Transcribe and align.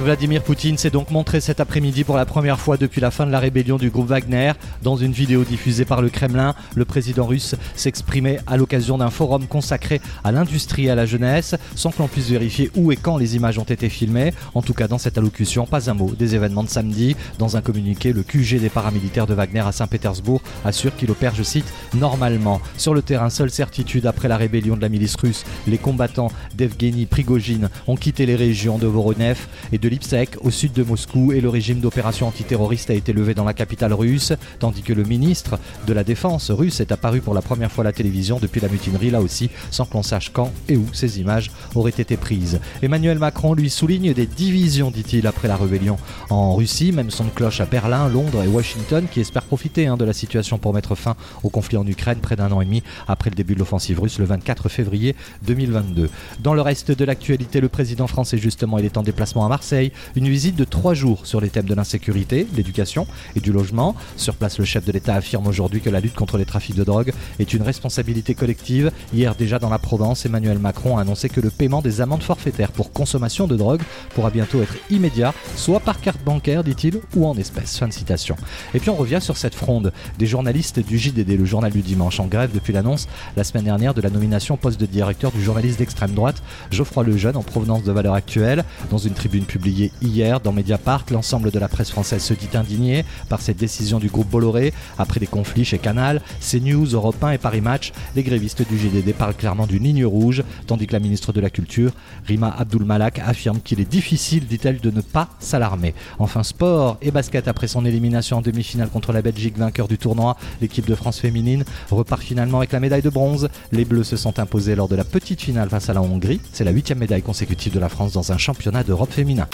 Vladimir 0.00 0.42
Poutine 0.42 0.76
s'est 0.76 0.90
donc 0.90 1.10
montré 1.12 1.40
cet 1.40 1.60
après-midi 1.60 2.02
pour 2.02 2.16
la 2.16 2.26
première 2.26 2.58
fois 2.58 2.76
depuis 2.76 3.00
la 3.00 3.12
fin 3.12 3.26
de 3.26 3.30
la 3.30 3.38
rébellion 3.38 3.76
du 3.76 3.90
groupe 3.90 4.08
Wagner. 4.08 4.52
Dans 4.82 4.96
une 4.96 5.12
vidéo 5.12 5.44
diffusée 5.44 5.84
par 5.84 6.02
le 6.02 6.10
Kremlin, 6.10 6.54
le 6.74 6.84
président 6.84 7.24
russe 7.24 7.54
s'exprimait 7.76 8.40
à 8.48 8.56
l'occasion 8.56 8.98
d'un 8.98 9.10
forum 9.10 9.46
consacré 9.46 10.00
à 10.24 10.32
l'industrie 10.32 10.86
et 10.86 10.90
à 10.90 10.94
la 10.96 11.06
jeunesse, 11.06 11.54
sans 11.76 11.90
que 11.90 12.00
l'on 12.00 12.08
puisse 12.08 12.28
vérifier 12.28 12.70
où 12.74 12.90
et 12.90 12.96
quand 12.96 13.16
les 13.16 13.36
images 13.36 13.58
ont 13.58 13.64
été 13.64 13.88
filmées. 13.88 14.34
En 14.54 14.62
tout 14.62 14.74
cas, 14.74 14.88
dans 14.88 14.98
cette 14.98 15.16
allocution, 15.16 15.64
pas 15.64 15.88
un 15.88 15.94
mot 15.94 16.10
des 16.10 16.34
événements 16.34 16.64
de 16.64 16.68
samedi. 16.68 17.16
Dans 17.38 17.56
un 17.56 17.62
communiqué, 17.62 18.12
le 18.12 18.24
QG 18.24 18.60
des 18.60 18.70
paramilitaires 18.70 19.28
de 19.28 19.34
Wagner 19.34 19.60
à 19.60 19.72
Saint-Pétersbourg 19.72 20.42
assure 20.64 20.94
qu'il 20.96 21.10
opère, 21.12 21.36
je 21.36 21.44
cite, 21.44 21.72
normalement. 21.94 22.60
Sur 22.76 22.94
le 22.94 23.02
terrain, 23.02 23.30
seule 23.30 23.50
certitude 23.50 24.06
après 24.06 24.28
la 24.28 24.36
rébellion 24.36 24.76
de 24.76 24.82
la 24.82 24.88
milice 24.88 25.16
russe, 25.16 25.44
les 25.68 25.78
combattants 25.78 26.32
d'Evgeny 26.56 27.06
Prigogine 27.06 27.70
ont 27.86 27.96
quitté 27.96 28.26
les 28.26 28.36
régions 28.36 28.76
de 28.76 28.88
Voronev 28.88 29.46
et 29.72 29.78
de 29.78 29.83
Lipsek, 29.88 30.36
au 30.40 30.50
sud 30.50 30.72
de 30.72 30.82
Moscou, 30.82 31.32
et 31.32 31.40
le 31.40 31.48
régime 31.48 31.80
d'opération 31.80 32.28
antiterroriste 32.28 32.90
a 32.90 32.94
été 32.94 33.12
levé 33.12 33.34
dans 33.34 33.44
la 33.44 33.54
capitale 33.54 33.92
russe, 33.92 34.32
tandis 34.58 34.82
que 34.82 34.92
le 34.92 35.04
ministre 35.04 35.58
de 35.86 35.92
la 35.92 36.04
Défense 36.04 36.50
russe 36.50 36.80
est 36.80 36.92
apparu 36.92 37.20
pour 37.20 37.34
la 37.34 37.42
première 37.42 37.70
fois 37.70 37.82
à 37.82 37.86
la 37.86 37.92
télévision 37.92 38.38
depuis 38.40 38.60
la 38.60 38.68
mutinerie, 38.68 39.10
là 39.10 39.20
aussi, 39.20 39.50
sans 39.70 39.84
que 39.84 39.94
l'on 39.94 40.02
sache 40.02 40.30
quand 40.32 40.50
et 40.68 40.76
où 40.76 40.86
ces 40.92 41.20
images 41.20 41.50
auraient 41.74 41.90
été 41.90 42.16
prises. 42.16 42.60
Emmanuel 42.82 43.18
Macron 43.18 43.54
lui 43.54 43.70
souligne 43.70 44.14
des 44.14 44.26
divisions, 44.26 44.90
dit-il, 44.90 45.26
après 45.26 45.48
la 45.48 45.56
rébellion 45.56 45.98
en 46.30 46.54
Russie, 46.54 46.92
même 46.92 47.10
son 47.10 47.24
cloche 47.24 47.60
à 47.60 47.66
Berlin, 47.66 48.08
Londres 48.08 48.42
et 48.42 48.48
Washington, 48.48 49.06
qui 49.10 49.20
espère 49.20 49.42
profiter 49.42 49.86
hein, 49.86 49.96
de 49.96 50.04
la 50.04 50.12
situation 50.12 50.58
pour 50.58 50.72
mettre 50.72 50.94
fin 50.94 51.16
au 51.42 51.50
conflit 51.50 51.76
en 51.76 51.86
Ukraine 51.86 52.18
près 52.18 52.36
d'un 52.36 52.50
an 52.52 52.60
et 52.60 52.64
demi 52.64 52.82
après 53.08 53.30
le 53.30 53.36
début 53.36 53.54
de 53.54 53.58
l'offensive 53.58 54.00
russe 54.00 54.18
le 54.18 54.24
24 54.24 54.68
février 54.68 55.14
2022. 55.42 56.08
Dans 56.40 56.54
le 56.54 56.62
reste 56.62 56.90
de 56.90 57.04
l'actualité, 57.04 57.60
le 57.60 57.68
président 57.68 58.06
français, 58.06 58.38
justement, 58.38 58.78
il 58.78 58.84
est 58.84 58.96
en 58.96 59.02
déplacement 59.02 59.44
à 59.44 59.48
Marseille 59.48 59.73
une 60.16 60.28
visite 60.28 60.56
de 60.56 60.64
trois 60.64 60.94
jours 60.94 61.26
sur 61.26 61.40
les 61.40 61.50
thèmes 61.50 61.66
de 61.66 61.74
l'insécurité, 61.74 62.46
l'éducation 62.56 63.06
et 63.36 63.40
du 63.40 63.52
logement. 63.52 63.94
Sur 64.16 64.34
place, 64.34 64.58
le 64.58 64.64
chef 64.64 64.84
de 64.84 64.92
l'État 64.92 65.14
affirme 65.14 65.46
aujourd'hui 65.46 65.80
que 65.80 65.90
la 65.90 66.00
lutte 66.00 66.14
contre 66.14 66.38
les 66.38 66.44
trafics 66.44 66.76
de 66.76 66.84
drogue 66.84 67.12
est 67.38 67.52
une 67.52 67.62
responsabilité 67.62 68.34
collective. 68.34 68.90
Hier 69.12 69.34
déjà 69.34 69.58
dans 69.58 69.70
la 69.70 69.78
Provence, 69.78 70.26
Emmanuel 70.26 70.58
Macron 70.58 70.96
a 70.98 71.02
annoncé 71.02 71.28
que 71.28 71.40
le 71.40 71.50
paiement 71.50 71.82
des 71.82 72.00
amendes 72.00 72.22
forfaitaires 72.22 72.72
pour 72.72 72.92
consommation 72.92 73.46
de 73.46 73.56
drogue 73.56 73.82
pourra 74.14 74.30
bientôt 74.30 74.62
être 74.62 74.74
immédiat, 74.90 75.34
soit 75.56 75.80
par 75.80 76.00
carte 76.00 76.22
bancaire, 76.24 76.64
dit-il, 76.64 77.00
ou 77.16 77.26
en 77.26 77.36
espèces. 77.36 77.78
Fin 77.78 77.88
de 77.88 77.92
citation. 77.92 78.36
Et 78.74 78.80
puis 78.80 78.90
on 78.90 78.96
revient 78.96 79.20
sur 79.20 79.36
cette 79.36 79.54
fronde 79.54 79.92
des 80.18 80.26
journalistes 80.26 80.80
du 80.80 80.98
JDD, 80.98 81.38
le 81.38 81.44
journal 81.44 81.72
du 81.72 81.82
dimanche, 81.82 82.20
en 82.20 82.26
grève 82.26 82.50
depuis 82.54 82.72
l'annonce 82.72 83.08
la 83.36 83.44
semaine 83.44 83.64
dernière 83.64 83.94
de 83.94 84.00
la 84.00 84.10
nomination 84.10 84.54
au 84.54 84.58
poste 84.58 84.80
de 84.80 84.86
directeur 84.86 85.32
du 85.32 85.42
journaliste 85.42 85.78
d'extrême 85.78 86.12
droite 86.12 86.42
Geoffroy 86.70 87.04
Lejeune 87.04 87.36
en 87.36 87.42
provenance 87.42 87.82
de 87.82 87.92
Valeurs 87.92 88.14
Actuelles. 88.14 88.64
Dans 88.90 88.98
une 88.98 89.14
tribune 89.14 89.44
publiée 89.64 89.92
hier 90.02 90.40
dans 90.40 90.52
Mediapart. 90.52 91.06
L'ensemble 91.10 91.50
de 91.50 91.58
la 91.58 91.68
presse 91.68 91.90
française 91.90 92.22
se 92.22 92.34
dit 92.34 92.50
indigné 92.52 93.02
par 93.30 93.40
cette 93.40 93.56
décision 93.56 93.98
du 93.98 94.08
groupe 94.08 94.28
Bolloré 94.28 94.74
après 94.98 95.20
des 95.20 95.26
conflits 95.26 95.64
chez 95.64 95.78
Canal, 95.78 96.20
CNews, 96.38 96.84
Europe 96.92 97.24
1 97.24 97.30
et 97.30 97.38
Paris 97.38 97.62
Match. 97.62 97.94
Les 98.14 98.22
grévistes 98.22 98.68
du 98.68 98.76
GDD 98.76 99.14
parlent 99.14 99.34
clairement 99.34 99.66
d'une 99.66 99.84
ligne 99.84 100.04
rouge, 100.04 100.44
tandis 100.66 100.86
que 100.86 100.92
la 100.92 100.98
ministre 100.98 101.32
de 101.32 101.40
la 101.40 101.48
Culture, 101.48 101.92
Rima 102.26 102.54
Abdul 102.58 102.84
Malak, 102.84 103.20
affirme 103.20 103.60
qu'il 103.64 103.80
est 103.80 103.90
difficile, 103.90 104.46
dit-elle, 104.46 104.80
de 104.80 104.90
ne 104.90 105.00
pas 105.00 105.30
s'alarmer. 105.38 105.94
Enfin, 106.18 106.42
sport 106.42 106.98
et 107.00 107.10
basket 107.10 107.48
après 107.48 107.66
son 107.66 107.86
élimination 107.86 108.36
en 108.36 108.42
demi-finale 108.42 108.90
contre 108.90 109.14
la 109.14 109.22
Belgique, 109.22 109.56
vainqueur 109.56 109.88
du 109.88 109.96
tournoi, 109.96 110.36
l'équipe 110.60 110.86
de 110.86 110.94
France 110.94 111.20
féminine 111.20 111.64
repart 111.90 112.20
finalement 112.22 112.58
avec 112.58 112.72
la 112.72 112.80
médaille 112.80 113.00
de 113.00 113.08
bronze. 113.08 113.48
Les 113.72 113.86
Bleus 113.86 114.04
se 114.04 114.18
sont 114.18 114.38
imposés 114.38 114.74
lors 114.74 114.88
de 114.88 114.96
la 114.96 115.04
petite 115.04 115.40
finale 115.40 115.70
face 115.70 115.88
à 115.88 115.94
la 115.94 116.02
Hongrie. 116.02 116.42
C'est 116.52 116.64
la 116.64 116.70
huitième 116.70 116.98
médaille 116.98 117.22
consécutive 117.22 117.72
de 117.72 117.80
la 117.80 117.88
France 117.88 118.12
dans 118.12 118.30
un 118.30 118.36
championnat 118.36 118.84
d'Europe 118.84 119.10
féminin. 119.10 119.48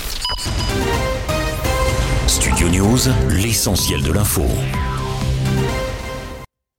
News, 2.69 3.09
l'essentiel 3.31 4.03
de 4.03 4.13
l'info. 4.13 4.43